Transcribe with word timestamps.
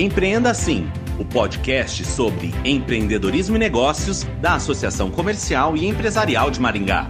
Empreenda 0.00 0.52
Assim, 0.52 0.86
o 1.18 1.24
podcast 1.24 2.04
sobre 2.04 2.54
empreendedorismo 2.64 3.56
e 3.56 3.58
negócios 3.58 4.22
da 4.40 4.54
Associação 4.54 5.10
Comercial 5.10 5.76
e 5.76 5.88
Empresarial 5.88 6.52
de 6.52 6.60
Maringá. 6.60 7.08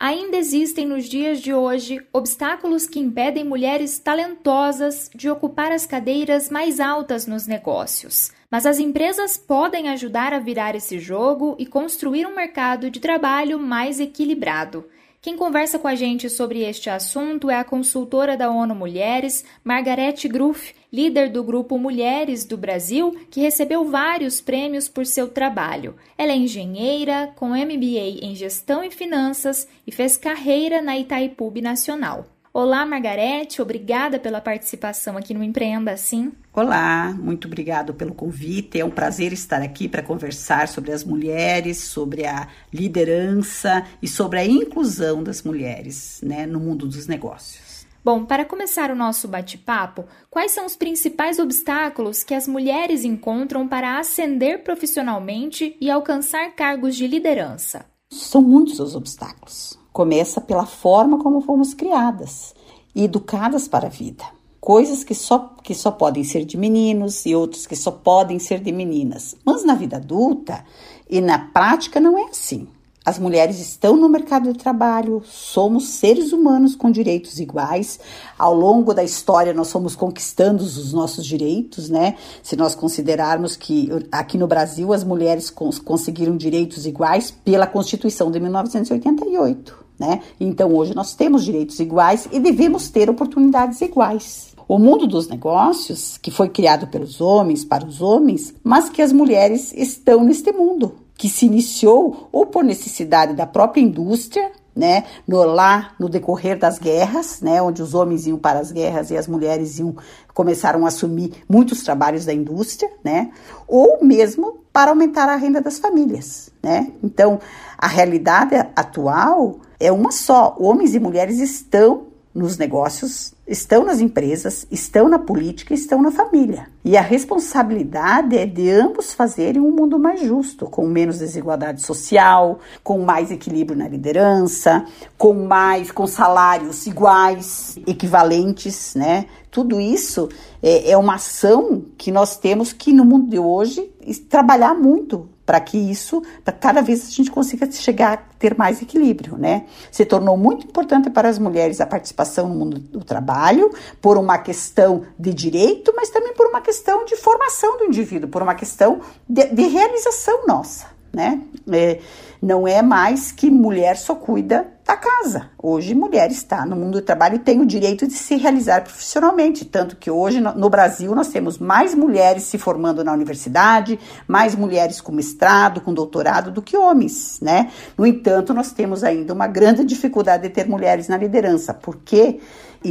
Ainda 0.00 0.36
existem 0.36 0.84
nos 0.84 1.08
dias 1.08 1.40
de 1.40 1.54
hoje 1.54 2.04
obstáculos 2.12 2.88
que 2.88 2.98
impedem 2.98 3.44
mulheres 3.44 4.00
talentosas 4.00 5.08
de 5.14 5.30
ocupar 5.30 5.70
as 5.70 5.86
cadeiras 5.86 6.50
mais 6.50 6.80
altas 6.80 7.24
nos 7.24 7.46
negócios. 7.46 8.32
Mas 8.50 8.66
as 8.66 8.80
empresas 8.80 9.36
podem 9.36 9.90
ajudar 9.90 10.32
a 10.32 10.40
virar 10.40 10.74
esse 10.74 10.98
jogo 10.98 11.54
e 11.56 11.64
construir 11.64 12.26
um 12.26 12.34
mercado 12.34 12.90
de 12.90 12.98
trabalho 12.98 13.60
mais 13.60 14.00
equilibrado. 14.00 14.84
Quem 15.26 15.36
conversa 15.36 15.76
com 15.76 15.88
a 15.88 15.96
gente 15.96 16.30
sobre 16.30 16.60
este 16.60 16.88
assunto 16.88 17.50
é 17.50 17.56
a 17.56 17.64
consultora 17.64 18.36
da 18.36 18.48
ONU 18.48 18.76
Mulheres, 18.76 19.44
Margarete 19.64 20.28
Gruff, 20.28 20.72
líder 20.92 21.30
do 21.30 21.42
grupo 21.42 21.76
Mulheres 21.76 22.44
do 22.44 22.56
Brasil, 22.56 23.12
que 23.28 23.40
recebeu 23.40 23.84
vários 23.86 24.40
prêmios 24.40 24.88
por 24.88 25.04
seu 25.04 25.26
trabalho. 25.26 25.96
Ela 26.16 26.30
é 26.30 26.36
engenheira, 26.36 27.32
com 27.34 27.48
MBA 27.48 28.22
em 28.22 28.36
Gestão 28.36 28.84
e 28.84 28.90
Finanças 28.92 29.66
e 29.84 29.90
fez 29.90 30.16
carreira 30.16 30.80
na 30.80 30.96
Itaipu 30.96 31.52
Nacional. 31.60 32.35
Olá, 32.58 32.86
Margarete, 32.86 33.60
obrigada 33.60 34.18
pela 34.18 34.40
participação 34.40 35.18
aqui 35.18 35.34
no 35.34 35.44
Empreenda 35.44 35.90
Assim. 35.90 36.32
Olá, 36.54 37.12
muito 37.12 37.46
obrigado 37.46 37.92
pelo 37.92 38.14
convite. 38.14 38.80
É 38.80 38.84
um 38.84 38.90
prazer 38.90 39.30
estar 39.34 39.60
aqui 39.60 39.86
para 39.86 40.02
conversar 40.02 40.66
sobre 40.66 40.90
as 40.90 41.04
mulheres, 41.04 41.82
sobre 41.82 42.24
a 42.24 42.48
liderança 42.72 43.86
e 44.00 44.08
sobre 44.08 44.38
a 44.38 44.46
inclusão 44.46 45.22
das 45.22 45.42
mulheres 45.42 46.18
né, 46.22 46.46
no 46.46 46.58
mundo 46.58 46.86
dos 46.86 47.06
negócios. 47.06 47.86
Bom, 48.02 48.24
para 48.24 48.42
começar 48.42 48.90
o 48.90 48.96
nosso 48.96 49.28
bate-papo, 49.28 50.06
quais 50.30 50.52
são 50.52 50.64
os 50.64 50.76
principais 50.76 51.38
obstáculos 51.38 52.24
que 52.24 52.32
as 52.32 52.48
mulheres 52.48 53.04
encontram 53.04 53.68
para 53.68 53.98
ascender 53.98 54.64
profissionalmente 54.64 55.76
e 55.78 55.90
alcançar 55.90 56.54
cargos 56.54 56.96
de 56.96 57.06
liderança? 57.06 57.84
São 58.10 58.40
muitos 58.40 58.80
os 58.80 58.96
obstáculos. 58.96 59.78
Começa 59.92 60.42
pela 60.42 60.66
forma 60.66 61.18
como 61.22 61.40
fomos 61.40 61.72
criadas 61.72 62.54
e 62.96 63.04
educadas 63.04 63.68
para 63.68 63.88
a 63.88 63.90
vida. 63.90 64.24
Coisas 64.58 65.04
que 65.04 65.14
só, 65.14 65.54
que 65.62 65.74
só 65.74 65.90
podem 65.90 66.24
ser 66.24 66.46
de 66.46 66.56
meninos 66.56 67.26
e 67.26 67.36
outros 67.36 67.66
que 67.66 67.76
só 67.76 67.90
podem 67.90 68.38
ser 68.38 68.58
de 68.58 68.72
meninas. 68.72 69.36
Mas 69.44 69.64
na 69.64 69.74
vida 69.74 69.98
adulta 69.98 70.64
e 71.08 71.20
na 71.20 71.38
prática 71.38 72.00
não 72.00 72.18
é 72.18 72.24
assim. 72.30 72.66
As 73.04 73.20
mulheres 73.20 73.60
estão 73.60 73.96
no 73.96 74.08
mercado 74.08 74.52
de 74.52 74.58
trabalho, 74.58 75.22
somos 75.24 75.90
seres 75.90 76.32
humanos 76.32 76.74
com 76.74 76.90
direitos 76.90 77.38
iguais. 77.38 78.00
Ao 78.36 78.52
longo 78.52 78.92
da 78.92 79.04
história, 79.04 79.54
nós 79.54 79.70
fomos 79.70 79.94
conquistando 79.94 80.64
os 80.64 80.92
nossos 80.92 81.24
direitos, 81.24 81.88
né? 81.88 82.16
Se 82.42 82.56
nós 82.56 82.74
considerarmos 82.74 83.54
que 83.54 83.88
aqui 84.10 84.36
no 84.36 84.48
Brasil 84.48 84.92
as 84.92 85.04
mulheres 85.04 85.50
cons 85.50 85.78
conseguiram 85.78 86.36
direitos 86.36 86.84
iguais 86.84 87.30
pela 87.30 87.68
Constituição 87.68 88.28
de 88.28 88.40
1988, 88.40 89.85
né? 89.98 90.20
Então 90.38 90.74
hoje 90.74 90.94
nós 90.94 91.14
temos 91.14 91.44
direitos 91.44 91.78
iguais 91.80 92.28
e 92.32 92.38
devemos 92.38 92.88
ter 92.88 93.08
oportunidades 93.08 93.80
iguais. 93.80 94.54
O 94.68 94.78
mundo 94.78 95.06
dos 95.06 95.28
negócios, 95.28 96.18
que 96.18 96.30
foi 96.30 96.48
criado 96.48 96.88
pelos 96.88 97.20
homens 97.20 97.64
para 97.64 97.86
os 97.86 98.02
homens, 98.02 98.52
mas 98.64 98.88
que 98.88 99.00
as 99.00 99.12
mulheres 99.12 99.72
estão 99.72 100.24
neste 100.24 100.50
mundo 100.52 101.06
que 101.16 101.28
se 101.28 101.46
iniciou 101.46 102.28
ou 102.30 102.46
por 102.46 102.62
necessidade 102.62 103.34
da 103.34 103.46
própria 103.46 103.80
indústria, 103.80 104.52
né, 104.76 105.04
no 105.26 105.42
lá 105.42 105.92
no 105.98 106.08
decorrer 106.08 106.58
das 106.58 106.78
guerras, 106.78 107.40
né, 107.40 107.62
onde 107.62 107.82
os 107.82 107.94
homens 107.94 108.26
iam 108.26 108.38
para 108.38 108.58
as 108.58 108.70
guerras 108.70 109.10
e 109.10 109.16
as 109.16 109.26
mulheres 109.26 109.78
iam 109.78 109.96
começaram 110.34 110.84
a 110.84 110.88
assumir 110.88 111.32
muitos 111.48 111.82
trabalhos 111.82 112.26
da 112.26 112.34
indústria, 112.34 112.90
né, 113.02 113.30
ou 113.66 113.98
mesmo 114.02 114.60
para 114.72 114.90
aumentar 114.90 115.26
a 115.30 115.36
renda 115.36 115.62
das 115.62 115.78
famílias, 115.78 116.50
né? 116.62 116.92
Então, 117.02 117.40
a 117.78 117.86
realidade 117.86 118.54
atual 118.76 119.60
é 119.80 119.90
uma 119.90 120.12
só. 120.12 120.54
Homens 120.58 120.94
e 120.94 120.98
mulheres 120.98 121.38
estão 121.38 122.05
nos 122.36 122.58
negócios, 122.58 123.32
estão 123.48 123.82
nas 123.82 123.98
empresas, 123.98 124.66
estão 124.70 125.08
na 125.08 125.18
política, 125.18 125.72
estão 125.72 126.02
na 126.02 126.10
família. 126.10 126.68
E 126.84 126.96
a 126.96 127.00
responsabilidade 127.00 128.36
é 128.36 128.44
de 128.44 128.70
ambos 128.70 129.14
fazerem 129.14 129.62
um 129.62 129.70
mundo 129.70 129.98
mais 129.98 130.20
justo, 130.20 130.66
com 130.66 130.86
menos 130.86 131.18
desigualdade 131.18 131.80
social, 131.80 132.58
com 132.84 132.98
mais 132.98 133.30
equilíbrio 133.30 133.78
na 133.78 133.88
liderança, 133.88 134.84
com 135.16 135.32
mais 135.46 135.90
com 135.90 136.06
salários 136.06 136.86
iguais, 136.86 137.78
equivalentes, 137.86 138.94
né? 138.94 139.24
Tudo 139.50 139.80
isso 139.80 140.28
é, 140.62 140.90
é 140.90 140.96
uma 140.98 141.14
ação 141.14 141.82
que 141.96 142.12
nós 142.12 142.36
temos 142.36 142.74
que 142.74 142.92
no 142.92 143.04
mundo 143.06 143.30
de 143.30 143.38
hoje 143.38 143.90
trabalhar 144.28 144.74
muito 144.74 145.26
para 145.46 145.60
que 145.60 145.78
isso, 145.78 146.22
para 146.44 146.52
cada 146.52 146.82
vez 146.82 147.06
a 147.06 147.10
gente 147.10 147.30
consiga 147.30 147.70
chegar 147.70 148.12
a 148.12 148.16
ter 148.16 148.58
mais 148.58 148.82
equilíbrio, 148.82 149.38
né? 149.38 149.66
Se 149.92 150.04
tornou 150.04 150.36
muito 150.36 150.66
importante 150.66 151.08
para 151.08 151.28
as 151.28 151.38
mulheres 151.38 151.80
a 151.80 151.86
participação 151.86 152.48
no 152.48 152.54
mundo 152.56 152.80
do 152.80 153.04
trabalho, 153.04 153.72
por 154.02 154.18
uma 154.18 154.38
questão 154.38 155.04
de 155.16 155.32
direito, 155.32 155.94
mas 155.96 156.10
também 156.10 156.34
por 156.34 156.48
uma 156.48 156.60
questão 156.60 157.04
de 157.04 157.14
formação 157.14 157.78
do 157.78 157.84
indivíduo, 157.84 158.28
por 158.28 158.42
uma 158.42 158.56
questão 158.56 159.00
de, 159.28 159.46
de 159.46 159.62
realização 159.68 160.46
nossa, 160.46 160.86
né? 161.12 161.40
É, 161.70 162.00
não 162.42 162.66
é 162.66 162.82
mais 162.82 163.32
que 163.32 163.50
mulher 163.50 163.96
só 163.96 164.14
cuida 164.14 164.66
da 164.86 164.96
casa. 164.96 165.50
Hoje, 165.60 165.94
mulher 165.94 166.30
está 166.30 166.64
no 166.64 166.76
mundo 166.76 167.00
do 167.00 167.02
trabalho 167.02 167.36
e 167.36 167.40
tem 167.40 167.60
o 167.60 167.66
direito 167.66 168.06
de 168.06 168.12
se 168.12 168.36
realizar 168.36 168.82
profissionalmente. 168.82 169.64
Tanto 169.64 169.96
que 169.96 170.10
hoje, 170.10 170.40
no 170.40 170.70
Brasil, 170.70 171.12
nós 171.12 171.28
temos 171.28 171.58
mais 171.58 171.92
mulheres 171.92 172.44
se 172.44 172.56
formando 172.56 173.02
na 173.02 173.12
universidade, 173.12 173.98
mais 174.28 174.54
mulheres 174.54 175.00
com 175.00 175.10
mestrado, 175.10 175.80
com 175.80 175.92
doutorado 175.92 176.52
do 176.52 176.62
que 176.62 176.76
homens, 176.76 177.40
né? 177.42 177.70
No 177.98 178.06
entanto, 178.06 178.54
nós 178.54 178.70
temos 178.70 179.02
ainda 179.02 179.32
uma 179.32 179.48
grande 179.48 179.84
dificuldade 179.84 180.44
de 180.44 180.50
ter 180.50 180.68
mulheres 180.68 181.08
na 181.08 181.16
liderança, 181.16 181.74
porque 181.74 182.38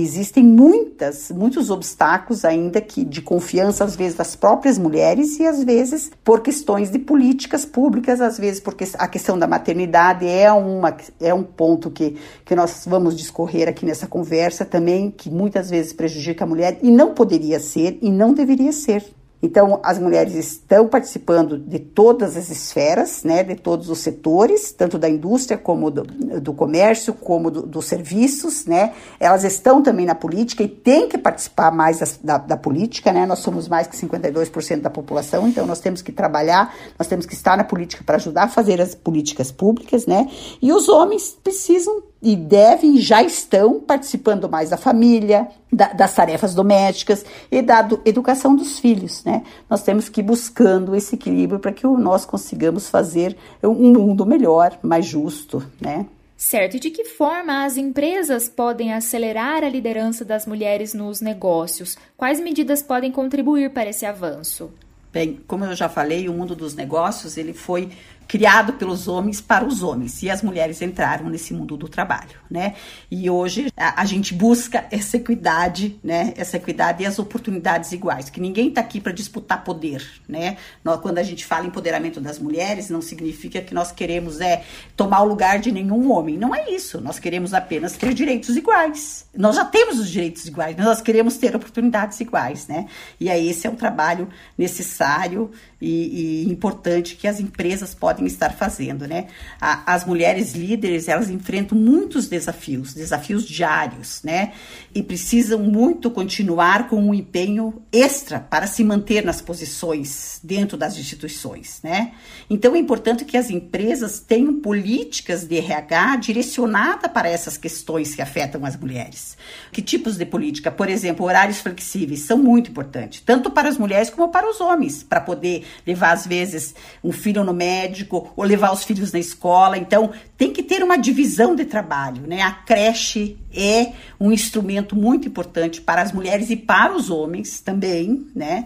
existem 0.01 0.44
muitas, 0.44 1.31
muitos 1.31 1.69
obstáculos 1.69 2.44
ainda 2.44 2.81
que 2.81 3.06
de 3.06 3.22
confiança, 3.22 3.83
às 3.83 3.95
vezes, 3.95 4.16
das 4.16 4.35
próprias 4.35 4.78
mulheres 4.78 5.39
e 5.39 5.45
às 5.45 5.63
vezes 5.63 6.11
por 6.23 6.41
questões 6.41 6.89
de 6.89 7.00
políticas 7.00 7.66
públicas, 7.66 8.19
às 8.19 8.38
vezes 8.38 8.59
porque 8.59 8.85
a 8.97 9.07
questão 9.07 9.38
da 9.38 9.47
maternidade 9.47 10.28
é, 10.28 10.51
uma, 10.51 10.95
é 11.19 11.34
um 11.34 11.44
ponto 11.44 11.89
que, 11.89 12.17
que 12.44 12.55
nós 12.55 12.84
vamos 12.85 13.16
discorrer 13.16 13.69
aqui 13.69 13.85
nessa 13.85 14.07
conversa 14.07 14.66
também, 14.66 15.09
que 15.09 15.29
muitas 15.29 15.69
vezes 15.69 15.94
prejudica 15.94 16.44
a 16.44 16.47
mulher 16.47 16.79
e 16.81 16.91
não 16.91 17.13
poderia 17.13 17.59
ser 17.59 17.97
e 18.01 18.11
não 18.11 18.34
deveria 18.34 18.72
ser. 18.72 19.14
Então, 19.41 19.79
as 19.84 20.00
mulheres 20.00 20.34
estão 20.34 20.88
participando 20.88 21.57
de 21.59 21.78
todas 21.79 22.35
as 22.35 22.50
esferas, 22.50 23.23
né, 23.23 23.44
de 23.44 23.56
todos 23.56 23.90
os 23.90 24.00
setores, 24.00 24.72
tanto 24.72 24.97
da 24.97 25.09
indústria 25.09 25.57
como 25.57 25.91
do, 25.91 26.03
do 26.41 26.53
comércio, 26.53 27.13
como 27.13 27.51
do, 27.51 27.62
dos 27.62 27.85
serviços, 27.85 28.66
né. 28.66 28.94
Elas 29.19 29.44
estão 29.44 29.84
também 29.84 30.06
na 30.06 30.16
política 30.16 30.63
e 30.63 30.68
têm 30.68 31.07
que 31.07 31.18
participar 31.18 31.72
mais 31.72 32.00
da, 32.00 32.07
da, 32.23 32.38
da 32.38 32.57
política, 32.57 33.12
né. 33.12 33.25
Nós 33.25 33.40
somos 33.40 33.68
mais 33.68 33.88
que 33.88 33.96
52% 33.96 34.81
da 34.81 34.90
população, 34.90 35.47
então 35.47 35.66
nós 35.66 35.79
temos 35.79 36.02
que 36.02 36.12
trabalhar, 36.12 36.73
nós 36.97 37.07
temos 37.07 37.25
que 37.25 37.34
estar 37.34 37.57
na 37.57 37.63
política 37.63 38.03
para 38.03 38.16
ajudar 38.16 38.44
a 38.44 38.47
fazer 38.47 38.81
as 38.81 38.96
políticas 38.96 39.52
públicas, 39.52 40.06
né. 40.06 40.29
E 40.62 40.73
os 40.73 40.90
homens 40.90 41.38
precisam 41.44 42.02
e 42.25 42.35
devem, 42.35 42.97
já 42.97 43.21
estão 43.21 43.79
participando 43.79 44.49
mais 44.49 44.71
da 44.71 44.77
família, 44.77 45.47
da, 45.71 45.93
das 45.93 46.15
tarefas 46.15 46.55
domésticas 46.55 47.23
e 47.51 47.61
da 47.61 47.83
do, 47.83 48.01
educação 48.03 48.55
dos 48.55 48.79
filhos, 48.79 49.23
né? 49.23 49.43
Nós 49.69 49.83
temos 49.83 50.09
que 50.09 50.21
ir 50.21 50.23
buscando 50.23 50.95
esse 50.95 51.13
equilíbrio 51.13 51.59
para 51.59 51.72
que 51.72 51.85
nós 51.85 52.25
consigamos 52.25 52.89
fazer 52.89 53.37
um 53.61 53.93
mundo 53.93 54.25
melhor, 54.25 54.75
mais 54.81 55.05
justo, 55.05 55.63
né? 55.79 56.07
Certo, 56.35 56.77
e 56.77 56.79
de 56.79 56.89
que 56.89 57.05
forma 57.05 57.63
as 57.63 57.77
empresas 57.77 58.49
podem 58.49 58.91
acelerar 58.91 59.63
a 59.63 59.69
liderança 59.69 60.25
das 60.25 60.47
mulheres 60.47 60.95
nos 60.95 61.21
negócios? 61.21 61.95
Quais 62.17 62.39
medidas 62.39 62.81
podem 62.81 63.11
contribuir 63.11 63.69
para 63.69 63.91
esse 63.91 64.05
avanço? 64.05 64.71
Bem, 65.13 65.39
como 65.47 65.63
eu 65.63 65.73
já 65.73 65.87
falei, 65.87 66.28
o 66.28 66.33
mundo 66.33 66.53
dos 66.53 66.75
negócios 66.75 67.37
ele 67.37 67.53
foi 67.53 67.89
criado 68.27 68.73
pelos 68.73 69.07
homens 69.07 69.41
para 69.41 69.66
os 69.66 69.83
homens 69.83 70.22
e 70.23 70.29
as 70.29 70.41
mulheres 70.41 70.81
entraram 70.81 71.29
nesse 71.29 71.53
mundo 71.53 71.77
do 71.77 71.87
trabalho, 71.87 72.37
né? 72.49 72.75
E 73.09 73.29
hoje 73.29 73.67
a, 73.77 74.01
a 74.01 74.05
gente 74.05 74.33
busca 74.33 74.85
essa 74.91 75.17
equidade, 75.17 75.99
né? 76.03 76.33
Essa 76.35 76.57
equidade 76.57 77.03
e 77.03 77.05
as 77.05 77.19
oportunidades 77.19 77.91
iguais, 77.91 78.29
que 78.29 78.39
ninguém 78.39 78.69
está 78.69 78.81
aqui 78.81 78.99
para 78.99 79.11
disputar 79.11 79.63
poder, 79.63 80.03
né? 80.27 80.57
Quando 81.01 81.17
a 81.17 81.23
gente 81.23 81.45
fala 81.45 81.67
empoderamento 81.67 82.19
das 82.19 82.39
mulheres, 82.39 82.89
não 82.89 83.01
significa 83.01 83.61
que 83.61 83.73
nós 83.73 83.91
queremos 83.91 84.41
é 84.41 84.63
tomar 84.95 85.21
o 85.21 85.25
lugar 85.25 85.59
de 85.59 85.71
nenhum 85.71 86.11
homem, 86.11 86.37
não 86.37 86.53
é 86.53 86.69
isso. 86.69 86.99
Nós 87.01 87.19
queremos 87.19 87.53
apenas 87.53 87.93
ter 87.93 88.13
direitos 88.13 88.55
iguais. 88.55 89.25
Nós 89.35 89.55
já 89.55 89.66
temos 89.66 89.99
os 89.99 90.09
direitos 90.09 90.45
iguais, 90.45 90.75
nós 90.78 91.01
queremos 91.01 91.37
ter 91.37 91.55
oportunidades 91.55 92.19
iguais, 92.19 92.67
né? 92.67 92.87
E 93.19 93.29
aí 93.29 93.49
esse 93.49 93.67
é 93.67 93.69
um 93.69 93.75
trabalho 93.75 94.28
necessário 94.57 95.51
e, 95.85 96.46
e 96.47 96.52
importante 96.52 97.16
que 97.16 97.28
as 97.28 97.40
empresas 97.40 97.93
podem 97.93 98.26
estar 98.26 98.52
fazendo, 98.53 99.08
né? 99.08 99.28
as 99.59 100.03
mulheres 100.03 100.53
líderes, 100.53 101.08
elas 101.08 101.29
enfrentam 101.29 101.78
muitos 101.78 102.28
desafios, 102.28 102.93
desafios 102.93 103.46
diários, 103.46 104.22
né? 104.23 104.53
E 104.93 105.03
precisam 105.03 105.59
muito 105.59 106.09
continuar 106.09 106.87
com 106.87 106.97
um 106.97 107.14
empenho 107.14 107.82
extra 107.91 108.40
para 108.40 108.66
se 108.67 108.84
manter 108.84 109.23
nas 109.23 109.41
posições 109.41 110.40
dentro 110.43 110.78
das 110.78 110.97
instituições, 110.97 111.79
né? 111.84 112.14
Então 112.49 112.76
é 112.76 112.79
importante 112.79 113.26
que 113.26 113.38
as 113.38 113.49
empresas 113.49 114.20
tenham 114.20 114.59
políticas 114.59 115.46
de 115.46 115.58
RH 115.58 116.16
direcionada 116.17 117.08
para 117.08 117.29
essas 117.29 117.58
questões 117.58 118.16
que 118.16 118.22
afetam 118.22 118.66
as 118.66 118.76
mulheres. 118.76 119.38
Que 119.72 119.81
tipos 119.81 120.17
de 120.17 120.26
política? 120.26 120.72
Por 120.72 120.90
exemplo, 120.90 121.26
horários 121.26 121.59
flexíveis 121.59 122.22
são 122.22 122.38
muito 122.38 122.72
importantes, 122.72 123.22
tanto 123.22 123.52
para 123.52 123.70
as 123.70 123.78
mulheres 123.78 124.09
como 124.09 124.29
para 124.29 124.49
os 124.49 124.59
homens, 124.59 125.03
para 125.03 125.22
poder 125.22 125.64
levar 125.85 126.11
às 126.11 126.25
vezes 126.25 126.75
um 127.03 127.11
filho 127.11 127.43
no 127.43 127.53
médico 127.53 128.31
ou 128.35 128.43
levar 128.43 128.72
os 128.72 128.83
filhos 128.83 129.11
na 129.11 129.19
escola. 129.19 129.77
Então, 129.77 130.11
tem 130.37 130.51
que 130.51 130.63
ter 130.63 130.83
uma 130.83 130.97
divisão 130.97 131.55
de 131.55 131.66
trabalho, 131.66 132.23
né? 132.27 132.41
A 132.41 132.51
creche 132.51 133.37
é 133.53 133.93
um 134.19 134.31
instrumento 134.31 134.95
muito 134.95 135.27
importante 135.27 135.81
para 135.81 136.01
as 136.01 136.11
mulheres 136.11 136.49
e 136.49 136.55
para 136.55 136.95
os 136.95 137.09
homens 137.09 137.59
também, 137.59 138.27
né? 138.35 138.66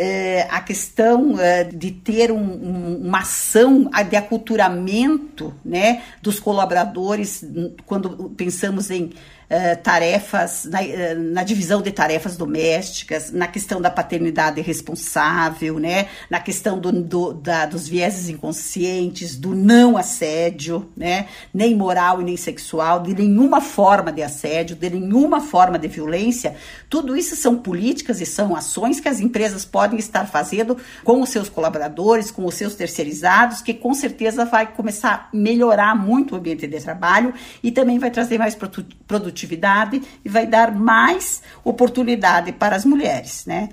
É, 0.00 0.46
a 0.48 0.60
questão 0.60 1.40
é, 1.40 1.64
de 1.64 1.90
ter 1.90 2.30
um, 2.30 2.38
um, 2.38 3.02
uma 3.04 3.18
ação 3.18 3.90
de 4.08 4.14
aculturamento 4.14 5.52
né, 5.64 6.02
dos 6.22 6.38
colaboradores, 6.38 7.44
quando 7.84 8.30
pensamos 8.36 8.92
em 8.92 9.10
eh, 9.50 9.76
tarefas, 9.76 10.66
na, 10.66 10.82
uh, 10.82 11.18
na, 11.32 11.42
divisão 11.42 11.80
de 11.80 11.90
tarefas 11.90 12.36
domésticas, 12.36 13.30
na 13.30 13.46
questão 13.46 13.80
da 13.80 13.90
paternidade 13.90 14.60
responsável, 14.60 15.78
né? 15.78 16.08
na 16.28 16.38
questão 16.38 16.78
do, 16.78 16.92
do, 16.92 17.32
da, 17.32 17.64
dos 17.64 17.88
vieses 17.88 18.28
inconscientes, 18.28 19.36
do 19.36 19.54
não 19.54 19.96
assédio, 19.96 20.86
né? 20.94 21.28
nem 21.54 21.74
moral 21.74 22.20
e 22.20 22.24
nem 22.24 22.36
sexual, 22.36 23.02
de 23.02 23.14
nenhuma 23.14 23.62
forma 23.62 24.12
de 24.12 24.22
assédio, 24.22 24.76
de 24.76 24.90
nenhuma 24.90 25.40
forma 25.40 25.78
de 25.78 25.88
violência. 25.88 26.54
Tudo 26.90 27.16
isso 27.16 27.34
são 27.34 27.56
políticas 27.56 28.20
e 28.20 28.26
são 28.26 28.54
ações 28.54 29.00
que 29.00 29.08
as 29.08 29.18
empresas 29.18 29.64
podem 29.64 29.87
estar 29.96 30.26
fazendo 30.26 30.76
com 31.04 31.22
os 31.22 31.28
seus 31.28 31.48
colaboradores, 31.48 32.30
com 32.30 32.44
os 32.44 32.54
seus 32.54 32.74
terceirizados, 32.74 33.62
que 33.62 33.74
com 33.74 33.94
certeza 33.94 34.44
vai 34.44 34.66
começar 34.66 35.30
a 35.32 35.36
melhorar 35.36 35.94
muito 35.94 36.34
o 36.34 36.38
ambiente 36.38 36.66
de 36.66 36.80
trabalho 36.80 37.32
e 37.62 37.70
também 37.70 37.98
vai 37.98 38.10
trazer 38.10 38.38
mais 38.38 38.56
produtividade 39.06 40.02
e 40.24 40.28
vai 40.28 40.46
dar 40.46 40.72
mais 40.72 41.42
oportunidade 41.64 42.52
para 42.52 42.76
as 42.76 42.84
mulheres, 42.84 43.44
né? 43.46 43.68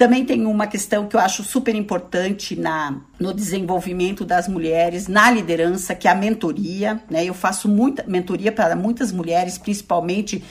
Também 0.00 0.24
tem 0.24 0.46
uma 0.46 0.66
questão 0.66 1.06
que 1.06 1.14
eu 1.14 1.20
acho 1.20 1.44
super 1.44 1.74
importante 1.74 2.58
na, 2.58 3.02
no 3.18 3.34
desenvolvimento 3.34 4.24
das 4.24 4.48
mulheres, 4.48 5.06
na 5.08 5.30
liderança, 5.30 5.94
que 5.94 6.08
é 6.08 6.10
a 6.10 6.14
mentoria. 6.14 7.02
Né? 7.10 7.26
Eu 7.26 7.34
faço 7.34 7.68
muita 7.68 8.02
mentoria 8.08 8.50
para 8.50 8.74
muitas 8.74 9.12
mulheres, 9.12 9.58
principalmente 9.58 10.42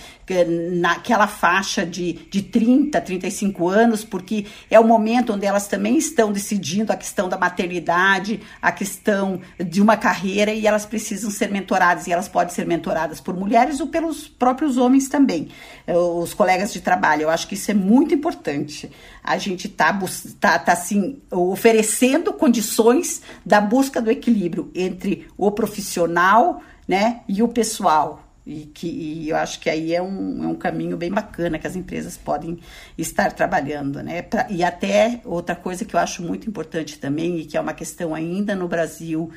naquela 0.79 1.25
faixa 1.25 1.83
de, 1.83 2.13
de 2.29 2.43
30, 2.43 3.01
35 3.01 3.67
anos, 3.67 4.03
porque 4.03 4.45
é 4.69 4.79
o 4.79 4.83
momento 4.83 5.33
onde 5.33 5.47
elas 5.47 5.67
também 5.67 5.97
estão 5.97 6.31
decidindo 6.31 6.93
a 6.93 6.95
questão 6.95 7.27
da 7.27 7.35
maternidade, 7.35 8.39
a 8.61 8.71
questão 8.71 9.41
de 9.59 9.81
uma 9.81 9.97
carreira, 9.97 10.51
e 10.51 10.67
elas 10.67 10.85
precisam 10.85 11.31
ser 11.31 11.49
mentoradas, 11.49 12.05
e 12.05 12.11
elas 12.11 12.27
podem 12.27 12.53
ser 12.53 12.67
mentoradas 12.67 13.19
por 13.19 13.35
mulheres 13.35 13.79
ou 13.79 13.87
pelos 13.87 14.27
próprios 14.27 14.77
homens 14.77 15.09
também, 15.09 15.47
eh, 15.87 15.97
os 15.97 16.35
colegas 16.35 16.71
de 16.71 16.81
trabalho. 16.81 17.23
Eu 17.23 17.29
acho 17.31 17.47
que 17.47 17.55
isso 17.55 17.71
é 17.71 17.73
muito 17.73 18.13
importante. 18.13 18.91
A 19.23 19.38
gente 19.39 19.67
está 19.67 19.97
tá, 20.39 20.59
tá, 20.59 20.73
assim, 20.73 21.21
oferecendo 21.31 22.31
condições 22.31 23.21
da 23.43 23.59
busca 23.59 24.01
do 24.01 24.11
equilíbrio 24.11 24.69
entre 24.75 25.27
o 25.35 25.51
profissional 25.51 26.61
né, 26.87 27.21
e 27.27 27.41
o 27.41 27.47
pessoal. 27.47 28.29
E, 28.45 28.65
que, 28.65 28.87
e 28.87 29.29
eu 29.29 29.35
acho 29.35 29.59
que 29.59 29.69
aí 29.69 29.93
é 29.93 30.01
um, 30.01 30.43
é 30.43 30.47
um 30.47 30.55
caminho 30.55 30.97
bem 30.97 31.11
bacana 31.11 31.59
que 31.59 31.67
as 31.67 31.75
empresas 31.75 32.17
podem 32.17 32.57
estar 32.97 33.31
trabalhando, 33.31 34.01
né? 34.01 34.23
Pra, 34.23 34.47
e 34.49 34.63
até 34.63 35.21
outra 35.23 35.55
coisa 35.55 35.85
que 35.85 35.95
eu 35.95 35.99
acho 35.99 36.23
muito 36.23 36.49
importante 36.49 36.97
também, 36.97 37.37
e 37.37 37.45
que 37.45 37.55
é 37.55 37.61
uma 37.61 37.73
questão 37.73 38.15
ainda 38.15 38.55
no 38.55 38.67
Brasil, 38.67 39.31